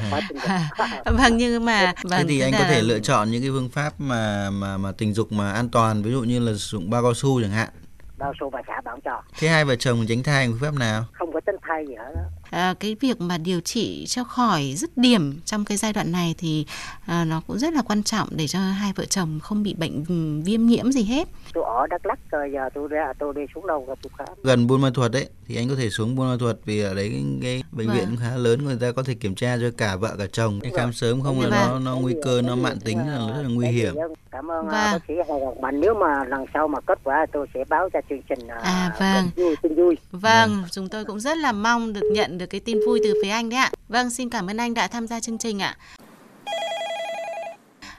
[0.47, 0.69] hả?
[1.05, 3.49] vâng nhưng mà Thế vâng, thì tức anh có là- thể lựa chọn những cái
[3.51, 6.57] phương pháp mà mà mà tình dục mà an toàn, ví dụ như là sử
[6.77, 7.69] dụng bao cao su chẳng hạn.
[8.17, 10.79] bao số bà xã bảo cho Thế hai vợ chồng tránh thai bằng phương pháp
[10.79, 11.05] nào?
[11.13, 12.21] không có tránh thai gì hết đó.
[12.49, 16.35] À, cái việc mà điều trị cho khỏi dứt điểm trong cái giai đoạn này
[16.37, 16.65] thì
[17.05, 20.03] à, nó cũng rất là quan trọng để cho hai vợ chồng không bị bệnh
[20.43, 21.27] viêm nhiễm gì hết.
[21.53, 24.27] tôi ở đắk lắc rồi giờ tôi ra tôi đi xuống đâu rồi tôi khám
[24.43, 26.93] gần Buôn Ma Thuột đấy thì anh có thể xuống Buôn Ma Thuột vì ở
[26.93, 27.95] đấy cái, cái bệnh Vâng.
[27.95, 30.59] viện cũng khá lớn người ta có thể kiểm tra cho cả vợ cả chồng
[30.63, 31.69] anh khám sớm không là Vâng.
[31.69, 33.95] nó nó nguy cơ nó mạn tính là rất là nguy hiểm
[34.31, 34.75] cảm ơn Vâng.
[34.75, 37.89] à, bác sĩ Ngọc Mạnh nếu mà lần sau mà kết quả tôi sẽ báo
[37.93, 39.29] cho chương trình À, vâng.
[39.35, 42.61] tin vui tin vui Vâng, chúng tôi cũng rất là mong được nhận được cái
[42.61, 43.71] tin vui từ phía anh đấy ạ.
[43.87, 45.77] Vâng, xin cảm ơn anh đã tham gia chương trình ạ.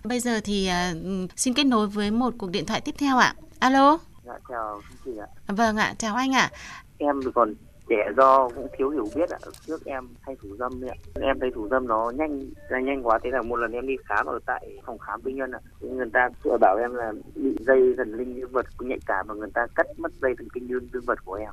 [0.04, 3.18] Bây giờ thì à, ừm, xin kết nối với một cuộc điện thoại tiếp theo
[3.18, 3.34] ạ.
[3.60, 5.26] Alo, Dạ chào trình ạ.
[5.48, 6.50] vâng ạ, chào anh ạ.
[6.98, 7.54] Em còn
[7.88, 9.38] trẻ do cũng thiếu hiểu biết ạ.
[9.66, 10.94] Trước em hay thủ dâm ạ.
[11.20, 13.94] Em thấy thủ dâm nó nhanh là nhanh quá thế là một lần em đi
[14.04, 15.60] khám ở tại phòng khám tư nhân ạ.
[15.80, 16.28] Người ta
[16.60, 19.86] bảo em là bị dây thần linh dương vật nhạy cảm và người ta cắt
[19.96, 21.50] mất dây thần kinh dương dương vật của em.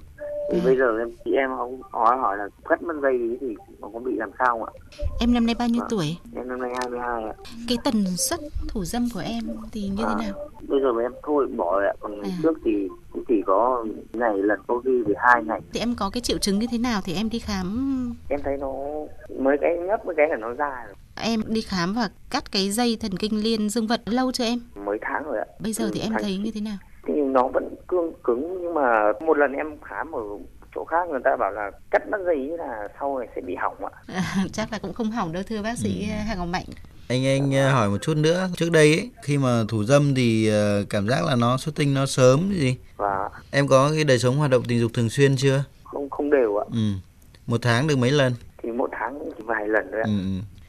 [0.52, 0.66] Thì Ừ.
[0.66, 3.48] bây giờ em thì em không hỏi hỏi là cắt mất dây thì
[3.80, 4.72] nó có bị làm sao không ạ?
[5.20, 5.90] Em năm nay bao nhiêu Vâng.
[5.90, 6.18] tuổi?
[6.36, 7.34] Em năm nay 22 ạ.
[7.68, 10.50] Cái tần suất thủ dâm của em thì như thế À, nào?
[10.68, 11.94] Bây giờ em thôi bỏ rồi ạ.
[12.00, 12.30] Còn À.
[12.44, 12.72] trước thì
[13.12, 16.38] cũng chỉ có ngày lần có khi thì hai ngày Thì em có cái triệu
[16.38, 18.74] chứng như thế nào thì em đi khám em thấy nó
[19.40, 22.72] mấy cái nhấp mấy cái là nó ra rồi em đi khám và cắt cái
[22.72, 24.60] dây thần kinh liên dương vật lâu chưa em?
[24.86, 26.78] mấy tháng rồi ạ Bây giờ thì Ừ, em tháng- thấy như thế nào?
[27.34, 30.22] Nó vẫn cương cứng nhưng mà một lần em khám ở
[30.76, 33.76] chỗ khác người ta bảo là cắt mất dây là sau này sẽ bị hỏng
[33.86, 34.22] ạ.
[34.54, 36.16] Chắc là cũng không hỏng đâu thưa bác sĩ Ừ.
[36.28, 36.66] Hà Ngọc Mạnh.
[37.10, 38.48] anh anh ờ, hỏi một chút nữa.
[38.58, 40.52] Trước đây ấy, khi mà thủ dâm thì
[40.90, 42.78] cảm giác là nó xuất tinh nó sớm gì?
[42.98, 45.63] Và em có cái đời sống hoạt động tình dục thường xuyên chưa?
[45.84, 46.66] Không không đều ạ.
[46.72, 46.80] Ừ.
[47.48, 48.34] Một tháng được mấy lần?
[48.63, 50.06] Thì một tháng cũng chỉ vài lần thôi ạ.
[50.08, 50.12] Ừ.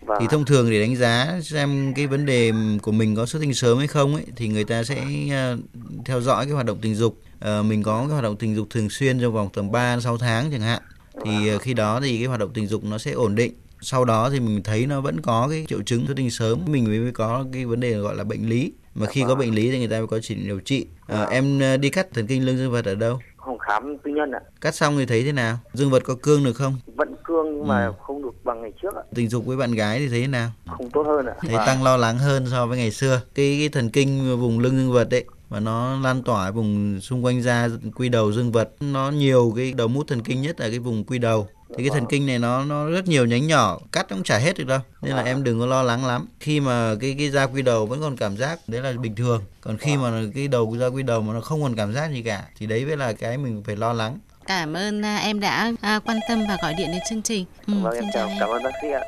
[0.08, 3.38] và thì thông thường để đánh giá xem cái vấn đề của mình có xuất
[3.42, 5.58] tinh sớm hay không ấy thì người ta sẽ ờ,
[6.04, 7.18] theo dõi cái hoạt động tình dục.
[7.40, 10.18] Ờ, mình có cái hoạt động tình dục thường xuyên trong vòng tầm 3 6
[10.18, 10.82] tháng chẳng hạn.
[11.24, 13.52] Thì ờ, khi đó thì cái hoạt động tình dục nó sẽ ổn định.
[13.80, 16.60] Sau đó thì mình thấy nó vẫn có cái triệu chứng xuất tinh sớm.
[16.66, 18.72] Mình mới có cái vấn đề gọi là bệnh lý.
[18.94, 20.86] Mà khi có bệnh lý thì người ta mới có chỉ điều trị.
[21.06, 24.30] Ờ, em đi cắt thần kinh lưng dương vật ở đâu không khám tư nhân
[24.32, 24.40] ạ.
[24.60, 25.58] Cắt xong thì thấy thế nào?
[25.72, 26.76] Dương vật có cương được không?
[26.96, 27.92] Vẫn cương nhưng mà Ừ.
[28.02, 29.02] không được bằng ngày trước ạ.
[29.14, 30.50] Tình dục với bạn gái thì thấy thế nào?
[30.76, 31.34] Không tốt hơn ạ.
[31.40, 33.20] Thấy Và tăng lo lắng hơn so với ngày xưa.
[33.34, 37.24] Cái, cái thần kinh vùng lưng dương vật ấy và nó lan tỏa vùng xung
[37.24, 40.70] quanh da quy đầu dương vật nó nhiều cái đầu mút thần kinh nhất ở
[40.70, 43.78] cái vùng quy đầu thì cái thần kinh này nó nó rất nhiều nhánh nhỏ
[43.92, 44.80] cắt cũng chả hết được đâu.
[45.02, 46.26] Nên là em đừng có lo lắng lắm.
[46.40, 49.42] Khi mà cái cái da quy đầu vẫn còn cảm giác đấy là bình thường.
[49.60, 52.22] Còn khi mà cái đầu da quy đầu mà nó không còn cảm giác gì
[52.22, 54.18] cả thì đấy mới là cái mình phải lo lắng.
[54.46, 57.44] Cảm ơn à, em đã à, quan tâm và gọi điện đến chương trình.
[57.66, 58.38] Ừ, vâng xin em chào chào em.
[58.40, 59.02] cảm ơn bác sĩ ạ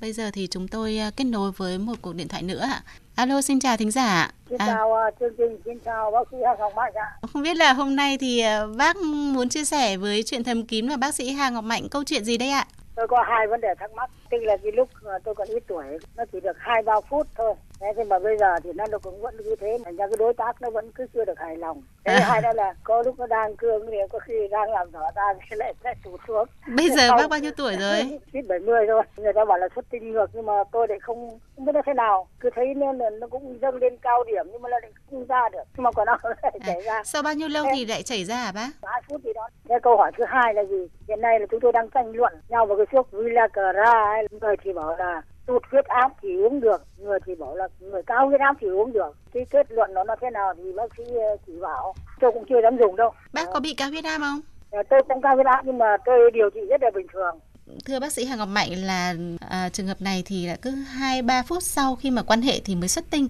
[0.00, 2.80] Bây giờ thì chúng tôi à, kết nối với một cuộc điện thoại nữa ạ.
[3.16, 4.30] Alo, xin chào thính giả.
[4.50, 7.08] Xin À, chào ờ, chương trình, xin chào bác sĩ Hà Ngọc Mạnh ạ.
[7.32, 8.96] không biết là hôm nay thì à, bác
[9.34, 12.24] muốn chia sẻ với chuyện thầm kín và bác sĩ Hà Ngọc Mạnh câu chuyện
[12.24, 12.66] gì đây ạ?
[12.94, 14.10] Tôi có hai vấn đề thắc mắc.
[14.30, 14.88] Tức là cái lúc
[15.24, 15.84] tôi còn ít tuổi,
[16.16, 17.54] nó chỉ được hai ba phút thôi.
[17.80, 20.34] Thế nhưng mà bây giờ thì nó cũng vẫn như thế, thành ra cái đối
[20.34, 21.82] tác nó vẫn cứ chưa được hài lòng.
[22.04, 22.20] Thế À.
[22.28, 25.22] hai đó là có lúc nó đang cương thì có khi đang làm rõ ra
[25.40, 26.48] thì lại lại tụt xuống.
[26.76, 28.18] Bây giờ Sau- bác bao nhiêu tuổi rồi?
[28.32, 29.02] Ít 70 thôi.
[29.16, 31.80] Người ta bảo là xuất tinh ngược nhưng mà tôi lại không không biết nó
[31.86, 32.28] thế nào.
[32.40, 35.26] Cứ thấy nó là nó cũng dâng lên cao điểm nhưng mà nó lại không
[35.26, 35.62] ra được.
[35.76, 36.92] Nhưng mà còn nó lại chảy ra.
[36.94, 38.68] À, sau bao nhiêu lâu thì lại chảy ra hả bác?
[38.82, 39.48] hai phút gì đó.
[39.68, 40.88] Thế câu hỏi thứ hai là gì?
[41.08, 43.82] Hiện nay là chúng tôi đang tranh luận nhau vào cái thuốc Villagra
[44.14, 44.26] ấy.
[44.40, 48.02] Người thì bảo là tụt huyết áp thì uống được, người thì bảo là người
[48.06, 49.16] cao huyết áp thì uống được.
[49.32, 51.94] Cái kết luận nó nó thế nào thì bác sĩ ờ, chỉ bảo.
[52.20, 53.12] Tôi cũng chưa dám dùng đâu.
[53.32, 54.40] Bác có bị cao huyết áp không?
[54.70, 57.38] Ờ, Tôi cũng cao huyết áp nhưng mà tôi điều trị rất là bình thường.
[57.84, 59.14] Thưa bác sĩ Hà Ngọc Mạnh là
[59.50, 62.60] à, trường hợp này thì là cứ 2 3 phút sau khi mà quan hệ
[62.64, 63.28] thì mới xuất tinh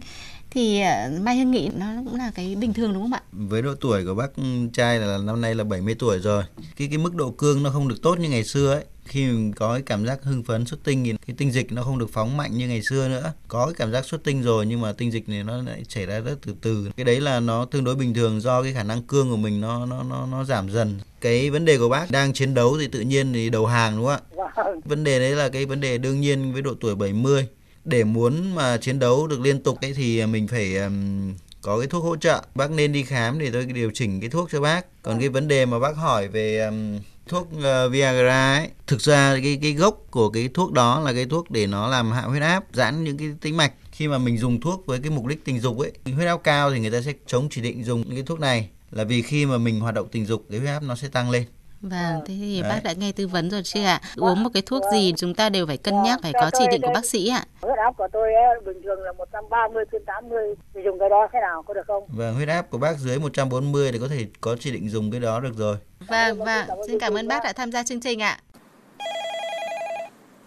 [0.51, 3.21] thì à, Mai Hương nghĩ nó cũng là cái bình thường đúng không ạ?
[3.33, 4.31] với độ tuổi của bác
[4.73, 6.45] trai là năm nay là 70 tuổi rồi.
[6.77, 8.85] Cái cái mức độ cương nó không được tốt như ngày xưa ấy.
[9.05, 11.83] Khi mình có cái cảm giác hưng phấn xuất tinh thì cái tinh dịch nó
[11.83, 13.33] không được phóng mạnh như ngày xưa nữa.
[13.49, 16.07] Có cái cảm giác xuất tinh rồi nhưng mà tinh dịch này nó lại chảy
[16.07, 16.91] ra rất từ từ.
[16.97, 19.61] Cái đấy là nó tương đối bình thường do cái khả năng cương của mình
[19.61, 20.99] nó nó nó nó giảm dần.
[21.21, 24.07] Cái vấn đề của bác đang chiến đấu thì tự nhiên thì đầu hàng đúng
[24.07, 24.21] không ạ?
[24.65, 24.81] Vâng.
[24.85, 27.49] vấn đề đấy là cái vấn đề đương nhiên với độ tuổi 70
[27.91, 31.87] để muốn mà chiến đấu được liên tục ấy thì mình phải ừm, có cái
[31.87, 32.43] thuốc hỗ trợ.
[32.55, 35.03] Bác nên đi khám để tôi điều chỉnh cái thuốc cho bác.
[35.03, 36.99] Còn cái vấn đề mà bác hỏi về ừm,
[37.29, 41.27] thuốc ờ, Viagra ấy thực ra cái cái gốc của cái thuốc đó là cái
[41.27, 43.73] thuốc để nó làm hạ huyết áp giãn những cái tĩnh mạch.
[43.93, 46.71] Khi mà mình dùng thuốc với cái mục đích tình dục ấy huyết áp cao
[46.71, 48.69] thì người ta sẽ chống chỉ định dùng những cái thuốc này.
[48.91, 51.31] Là vì khi mà mình hoạt động tình dục cái huyết áp nó sẽ tăng
[51.31, 51.45] lên
[51.81, 52.71] Vâng, thế thì Đấy.
[52.71, 54.01] bác đã nghe tư vấn rồi chưa ạ?
[54.17, 56.81] Uống một cái thuốc gì chúng ta đều phải cân nhắc, phải có chỉ định
[56.83, 57.45] của bác sĩ ạ.
[57.63, 61.29] Huyết áp của tôi ấy, bình thường là 130 trên 80 thì dùng cái đó
[61.33, 62.05] thế nào có được không?
[62.09, 65.21] và huyết áp của bác dưới 140 thì có thể có chỉ định dùng cái
[65.21, 65.77] đó được rồi
[66.09, 68.39] Vâng, vâng, xin cảm ơn bác đã tham gia chương trình ạ.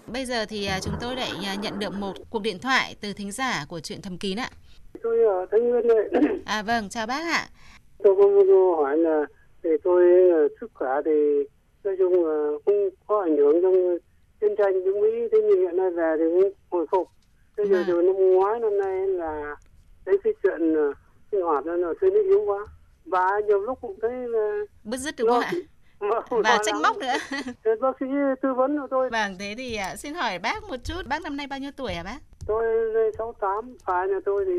[0.07, 3.13] Bây giờ thì à, chúng tôi lại à, nhận được một cuộc điện thoại từ
[3.13, 4.49] thính giả của chuyện thầm kín ạ.
[5.03, 7.47] tôi ở Thái Nguyên đây À vâng, chào bác ạ.
[8.03, 8.23] tôi có
[8.83, 9.21] hỏi là
[9.63, 11.11] thì tôi ờ, sức khỏe thì
[11.83, 13.97] nói chung là không có ảnh hưởng trong
[14.41, 17.07] chiến tranh trong Mỹ thế nhưng hiện nay về thì cũng hồi phục
[17.57, 17.83] thế giờ À.
[17.87, 19.55] rồi năm ngoái năm nay là
[20.05, 20.93] thấy cái chuyện ờ,
[21.31, 22.59] sinh hoạt nó là tôi nó yếu quá
[23.05, 25.51] và nhiều lúc cũng thấy là Bứt rứt đúng không ạ?
[25.99, 27.13] và, Và trách móc nữa.
[27.81, 28.05] Bác sĩ
[28.41, 31.37] tư vấn cho tôi Vâng, thế thì à, xin hỏi bác một chút, bác năm
[31.37, 32.17] nay bao nhiêu tuổi hả bác?
[32.47, 32.65] tôi
[33.17, 34.53] 68 và nhà tôi thì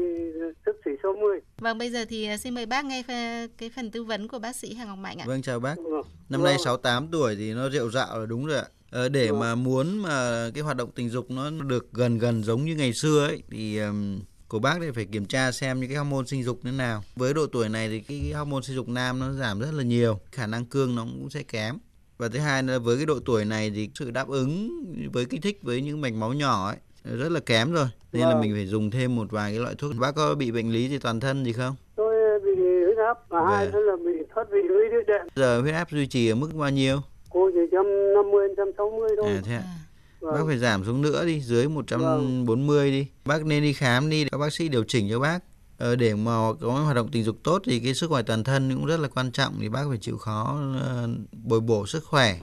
[0.66, 3.90] tức chỉ 60 Vâng, bây giờ thì à, xin mời bác nghe phe- cái phần
[3.90, 5.24] tư vấn của bác sĩ Hà Ngọc Mạnh ạ.
[5.28, 5.74] Vâng chào bác.
[5.76, 6.02] Vâng.
[6.28, 6.64] Năm nay Vâng.
[6.64, 8.64] 68 tuổi thì nó rượu rạo là đúng rồi ạ.
[8.90, 9.40] Ờ, để Vâng.
[9.40, 12.92] mà muốn mà cái hoạt động tình dục nó được gần gần giống như ngày
[12.92, 16.42] xưa ấy thì ừm, của bác thì phải kiểm tra xem những cái hormone sinh
[16.42, 17.02] dục thế nào.
[17.16, 19.82] Với độ tuổi này thì cái, cái hormone sinh dục nam nó giảm rất là
[19.82, 21.78] nhiều, khả năng cương nó cũng sẽ kém.
[22.18, 24.70] Và thứ hai là với cái độ tuổi này thì sự đáp ứng
[25.12, 27.86] với kích thích với những mạch máu nhỏ ấy rất là kém rồi.
[28.12, 28.40] Nên là Vâng.
[28.40, 29.92] mình phải dùng thêm một vài cái loại thuốc.
[29.98, 31.74] Bác có bị bệnh lý gì toàn thân gì không?
[31.96, 32.14] tôi
[32.44, 32.50] bị
[32.84, 33.72] huyết áp và hai Vâng.
[33.74, 36.54] nữa là bị thoát vị lưỡi đĩa đệm Giờ huyết áp duy trì ở mức
[36.54, 37.00] bao nhiêu?
[37.30, 39.62] cô chỉ trăm năm mươi trăm sáu mươi thôi À thế ạ.
[39.66, 39.74] À,
[40.20, 40.34] Vâng.
[40.34, 43.06] Bác phải giảm xuống nữa đi, dưới 140 đi.
[43.24, 45.38] Bác nên đi khám đi, các bác sĩ điều chỉnh cho bác.
[45.78, 48.74] Ờ, để mà có hoạt động tình dục tốt thì cái sức khỏe toàn thân
[48.74, 51.08] cũng rất là quan trọng thì bác phải chịu khó ờ,
[51.44, 52.36] bồi bổ sức khỏe,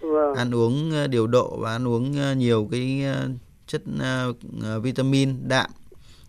[0.00, 0.34] Vâng.
[0.34, 3.04] ăn uống ờ, điều độ và ăn uống ờ, nhiều cái
[3.68, 5.70] chất uh, vitamin đạm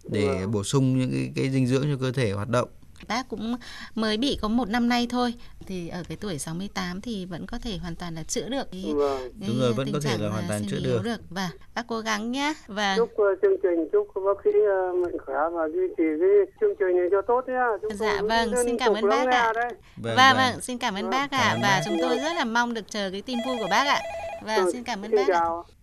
[0.04, 2.70] để bổ sung những cái, cái dinh dưỡng cho cơ thể hoạt động.
[3.08, 3.56] Bác cũng
[3.96, 5.34] mới bị có một năm nay thôi
[5.68, 8.94] thì ở cái tuổi 68 thì vẫn có thể hoàn toàn là chữa được cái,
[8.96, 9.32] vâng.
[9.40, 11.02] cái đúng rồi vẫn có thể là hoàn toàn chữa được.
[11.04, 11.18] được.
[11.30, 12.54] Và bác cố gắng nhé.
[12.68, 16.30] Và chúc uh, chương trình chúc bác sĩ uh, mạnh khỏe và duy trì cái
[16.62, 17.42] chương trình này cho tốt
[17.82, 19.54] chúng dạ vâng xin cảm ơn bác ạ.
[19.56, 20.36] vâng, vâng, vâng.
[20.38, 21.12] vâng xin cảm ơn vâng.
[21.12, 21.58] bác ạ.
[21.62, 24.00] Và chúng tôi rất là mong được chờ cái tin vui của bác ạ.
[24.46, 25.42] Và vâng, xin cảm ơn bác ạ.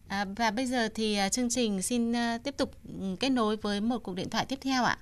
[0.09, 3.57] À, và bây giờ thì uh, chương trình xin uh, tiếp tục um, kết nối
[3.57, 4.99] với một cuộc điện thoại tiếp theo ạ.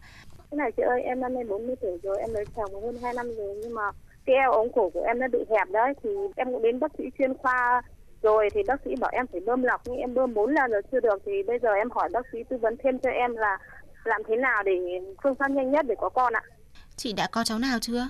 [0.50, 3.14] Thế này chị ơi, em năm nay 40 tuổi rồi, em lấy chồng hơn 2
[3.14, 3.82] năm rồi nhưng mà
[4.26, 6.92] cái eo ống cổ của em nó bị hẹp đấy thì em cũng đến bác
[6.98, 7.82] sĩ chuyên khoa
[8.22, 10.82] rồi thì bác sĩ bảo em phải bơm lọc nhưng em bơm 4 lần rồi
[10.92, 13.58] chưa được thì bây giờ em hỏi bác sĩ tư vấn thêm cho em là
[14.04, 14.72] làm thế nào để
[15.22, 16.42] phương pháp nhanh nhất để có con ạ.
[16.96, 18.08] Chị đã có cháu nào chưa?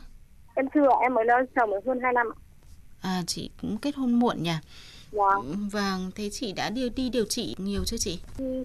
[0.54, 2.26] Em chưa, em mới lấy chồng hơn 2 năm.
[3.00, 4.54] À chị cũng kết hôn muộn nhỉ?
[5.14, 5.68] Vâng.
[5.72, 8.20] Vâng, thế chị đã đi đi điều trị nhiều chưa chị?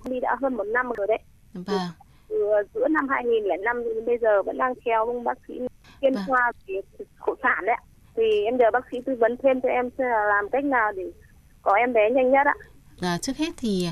[0.06, 1.20] Đi đã hơn một năm rồi đấy.
[1.54, 1.90] Vâng.
[2.30, 2.36] Từ
[2.74, 5.54] giữa năm 2005 đến bây giờ vẫn đang theo bác sĩ
[6.02, 6.24] chuyên vâng.
[6.28, 6.82] khoa về
[7.26, 7.76] phụ sản đấy.
[8.16, 11.12] Thì em nhờ bác sĩ tư vấn thêm cho em làm cách nào để
[11.62, 12.56] có em bé nhanh nhất ạ.
[13.02, 13.88] À, trước hết thì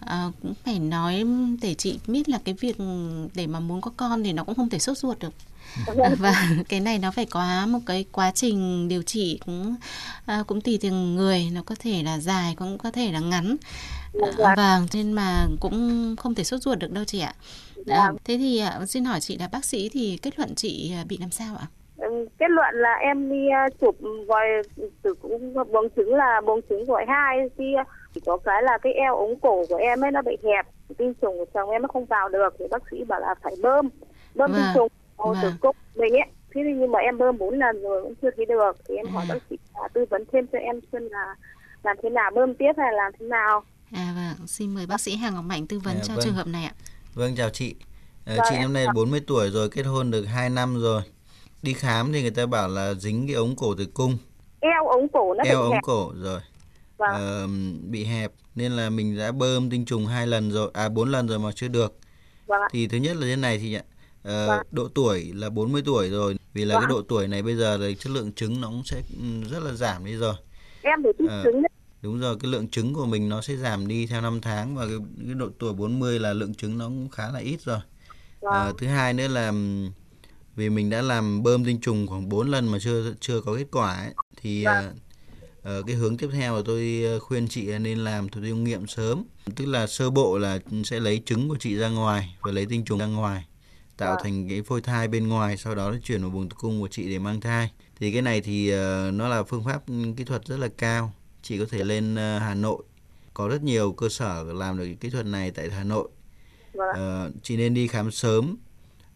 [0.00, 1.24] à, cũng phải nói
[1.62, 2.76] để chị biết là cái việc
[3.34, 5.32] để mà muốn có con thì nó cũng không thể sốt ruột được.
[6.18, 9.76] Và cái này nó phải có một cái quá trình điều trị cũng
[10.26, 13.56] à, cũng tùy từng người nó có thể là dài cũng có thể là ngắn.
[14.42, 17.34] À, vâng nên mà cũng không thể sốt ruột được đâu chị ạ.
[17.86, 21.04] À, thế thì à, xin hỏi chị là bác sĩ thì kết luận chị à,
[21.08, 21.66] bị làm sao ạ?
[22.38, 23.46] Kết luận là em đi
[23.80, 23.96] chụp
[24.28, 24.46] vòi
[25.02, 27.64] tử cung buồng trứng là buồng trứng vòi hai thì
[28.18, 30.66] chỉ có cái là cái eo ống cổ của em ấy nó bị hẹp
[30.98, 33.54] tinh trùng của chồng em nó không vào được thì bác sĩ bảo là phải
[33.62, 33.88] bơm
[34.34, 36.28] bơm tinh trùng ô tử cung mình ấy.
[36.54, 39.24] Thế nhưng mà em bơm bốn lần rồi cũng chưa thấy được thì em hỏi
[39.28, 39.34] à.
[39.34, 41.34] bác sĩ à, tư vấn thêm cho em xem là
[41.82, 43.62] làm thế nào bơm tiếp hay làm thế nào?
[43.92, 46.24] À vâng xin mời bác sĩ Hà Ngọc Mạnh tư vấn à, cho vâng.
[46.24, 46.72] trường hợp này ạ.
[47.14, 47.74] Vâng chào chị.
[48.26, 51.02] À, chị năm nay 40 tuổi rồi kết hôn được 2 năm rồi.
[51.62, 54.18] Đi khám thì người ta bảo là dính cái ống cổ tử cung.
[54.60, 55.82] Eo ống cổ nó eo ống hẹp.
[55.82, 56.40] cổ rồi
[56.98, 57.10] vâng.
[57.10, 57.46] à,
[57.82, 61.28] bị hẹp nên là mình đã bơm tinh trùng hai lần rồi à bốn lần
[61.28, 61.98] rồi mà chưa được
[62.46, 62.60] vâng.
[62.70, 63.82] thì thứ nhất là thế này thì uh,
[64.22, 64.62] vâng.
[64.70, 66.82] độ tuổi là 40 tuổi rồi vì là vâng.
[66.82, 69.62] cái độ tuổi này bây giờ là chất lượng trứng nó cũng sẽ ừ, rất
[69.62, 70.34] là giảm đi rồi
[70.82, 71.70] em thì uh, trứng đấy
[72.02, 74.86] đúng rồi cái lượng trứng của mình nó sẽ giảm đi theo năm tháng và
[74.86, 77.80] cái, cái độ tuổi 40 là lượng trứng nó cũng khá là ít rồi
[78.40, 78.70] vâng.
[78.70, 79.52] uh, thứ hai nữa là
[80.56, 83.66] vì mình đã làm bơm tinh trùng khoảng 4 lần mà chưa chưa có kết
[83.72, 84.88] quả ấy, thì vâng.
[84.88, 85.07] uh,
[85.64, 89.24] cái hướng tiếp theo là tôi khuyên chị nên làm thủ dung nghiệm sớm.
[89.56, 92.84] Tức là sơ bộ là sẽ lấy trứng của chị ra ngoài và lấy tinh
[92.84, 93.44] trùng ra ngoài
[93.98, 94.20] tạo à.
[94.22, 96.88] thành cái phôi thai bên ngoài sau đó nó chuyển vào buồng tử cung của
[96.88, 97.70] chị để mang thai.
[98.00, 99.82] Thì cái này thì uh, nó là phương pháp
[100.16, 101.12] kỹ thuật rất là cao.
[101.42, 102.82] Chị có thể lên uh, Hà Nội.
[103.34, 106.08] Có rất nhiều cơ sở làm được kỹ thuật này tại Hà Nội.
[106.78, 108.56] Uh, chị nên đi khám sớm.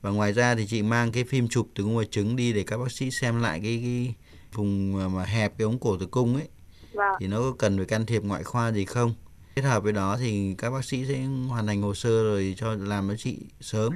[0.00, 2.78] Và ngoài ra thì chị mang cái phim chụp cung và trứng đi để các
[2.78, 4.14] bác sĩ xem lại cái, cái
[4.54, 6.48] vùng mà hẹp cái ống cổ tử cung ấy
[6.92, 7.14] vâng.
[7.20, 9.14] thì nó có cần phải can thiệp ngoại khoa gì không
[9.56, 12.74] kết hợp với đó thì các bác sĩ sẽ hoàn thành hồ sơ rồi cho
[12.74, 13.92] làm cho chị sớm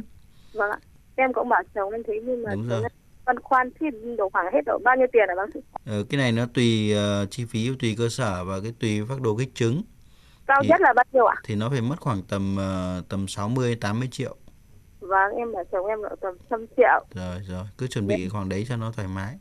[0.57, 0.79] Vâng ạ.
[1.17, 2.83] Em cũng bảo chồng em thấy nhưng mà Đúng rồi.
[3.25, 3.87] băn khoăn thì
[4.19, 5.61] đổ khoảng hết độ bao nhiêu tiền hả bác sĩ?
[5.87, 9.21] Ờ, cái này nó tùy uh, chi phí tùy cơ sở và cái tùy phác
[9.21, 9.83] đồ kích trứng.
[10.47, 11.37] Cao thì, nhất là bao nhiêu ạ?
[11.45, 12.57] Thì nó phải mất khoảng tầm
[12.99, 14.37] uh, tầm 60 80 triệu.
[15.01, 17.07] Vâng, em bảo chồng em là tầm 100 triệu.
[17.15, 19.39] Rồi rồi, cứ chuẩn bị khoảng đấy cho nó thoải mái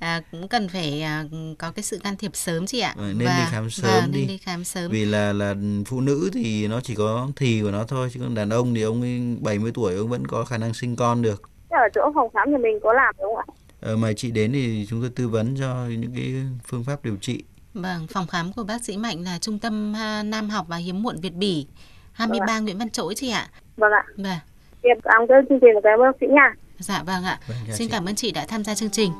[0.00, 1.24] à, cũng cần phải à,
[1.58, 2.94] có cái sự can thiệp sớm chị ạ.
[2.96, 4.18] Ừ, nên và, đi khám sớm và, đi.
[4.18, 4.90] Nên đi khám sớm.
[4.90, 5.54] Vì là là
[5.86, 8.82] phụ nữ thì nó chỉ có thì của nó thôi chứ còn đàn ông thì
[8.82, 11.42] ông ấy 70 tuổi ông vẫn có khả năng sinh con được.
[11.68, 13.54] Ở chỗ phòng khám thì mình có làm đúng không ạ?
[13.80, 16.34] Ờ, mà chị đến thì chúng tôi tư vấn cho những cái
[16.66, 17.44] phương pháp điều trị.
[17.74, 21.02] Vâng, phòng khám của bác sĩ Mạnh là Trung tâm à, Nam học và Hiếm
[21.02, 21.66] muộn Việt Bỉ,
[22.12, 23.48] 23 vâng Nguyễn Văn Trỗi chị ạ.
[23.76, 24.04] Vâng ạ.
[24.16, 24.38] Vâng.
[24.82, 26.54] Em cảm ơn chương trình của các bác sĩ nha.
[26.78, 27.38] Dạ vâng ạ.
[27.48, 27.92] Vâng, Xin chị.
[27.92, 29.12] cảm ơn chị đã tham gia chương trình.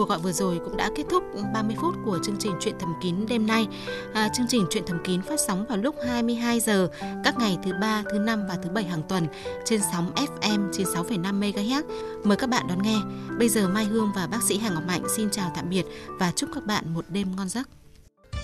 [0.00, 2.94] Cuộc gọi vừa rồi cũng đã kết thúc 30 phút của chương trình Chuyện thầm
[3.02, 3.66] kín đêm nay.
[4.14, 6.88] À, chương trình Chuyện thầm kín phát sóng vào lúc 22 giờ
[7.24, 9.26] các ngày thứ ba, thứ năm và thứ bảy hàng tuần
[9.64, 11.82] trên sóng FM 96,5 MHz.
[12.24, 12.96] Mời các bạn đón nghe.
[13.38, 16.32] Bây giờ Mai Hương và bác sĩ Hà Ngọc Mạnh xin chào tạm biệt và
[16.36, 17.68] chúc các bạn một đêm ngon giấc.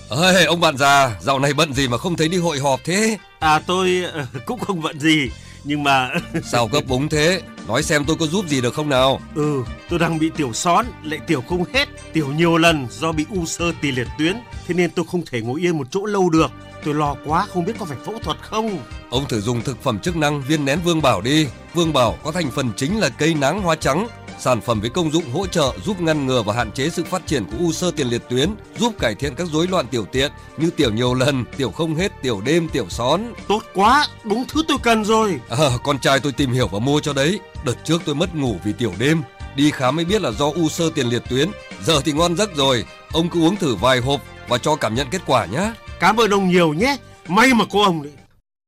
[0.09, 3.17] Ơi, ông bạn già, dạo này bận gì mà không thấy đi hội họp thế?
[3.39, 5.29] À tôi ờ, cũng không bận gì,
[5.63, 6.09] nhưng mà
[6.51, 9.21] sao cấp búng thế nói xem tôi có giúp gì được không nào?
[9.35, 11.87] Ừ tôi đang bị tiểu són lại tiểu không hết.
[12.13, 15.41] Tiểu nhiều lần do bị u sơ tỳ liệt tuyến thế nên tôi không thể
[15.41, 16.51] ngồi yên một chỗ lâu được.
[16.83, 18.79] Tôi lo quá không biết có phải phẫu thuật không.
[19.09, 21.47] Ông thử dùng thực phẩm chức năng viên nén vương bảo đi.
[21.73, 24.07] Vương bảo có thành phần chính là cây nắng hoa trắng
[24.39, 27.27] sản phẩm với công dụng hỗ trợ giúp ngăn ngừa và hạn chế sự phát
[27.27, 30.31] triển của u sơ tiền liệt tuyến, giúp cải thiện các rối loạn tiểu tiện
[30.57, 33.33] như tiểu nhiều lần, tiểu không hết, tiểu đêm, tiểu són.
[33.47, 35.39] Tốt quá, đúng thứ tôi cần rồi.
[35.49, 37.39] À, con trai tôi tìm hiểu và mua cho đấy.
[37.65, 39.21] Đợt trước tôi mất ngủ vì tiểu đêm,
[39.55, 41.49] đi khám mới biết là do u sơ tiền liệt tuyến.
[41.85, 45.07] Giờ thì ngon giấc rồi, ông cứ uống thử vài hộp và cho cảm nhận
[45.11, 45.71] kết quả nhé.
[45.99, 46.97] Cảm ơn ông nhiều nhé,
[47.27, 48.13] may mà có ông đấy.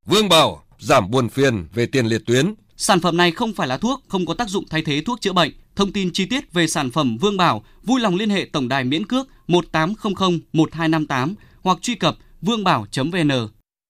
[0.06, 2.54] Vương Bảo, giảm buồn phiền về tiền liệt tuyến.
[2.76, 5.32] Sản phẩm này không phải là thuốc, không có tác dụng thay thế thuốc chữa
[5.32, 5.52] bệnh.
[5.76, 8.84] Thông tin chi tiết về sản phẩm Vương Bảo, vui lòng liên hệ tổng đài
[8.84, 13.30] miễn cước 1800 1258 hoặc truy cập vương bảo.vn